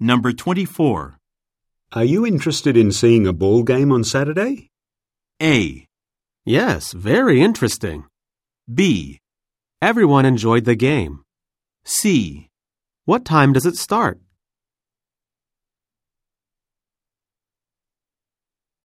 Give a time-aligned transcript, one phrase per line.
[0.00, 1.18] Number 24.
[1.92, 4.70] Are you interested in seeing a ball game on Saturday?
[5.42, 5.88] A.
[6.44, 8.04] Yes, very interesting.
[8.72, 9.18] B.
[9.82, 11.24] Everyone enjoyed the game.
[11.84, 12.48] C.
[13.06, 14.20] What time does it start?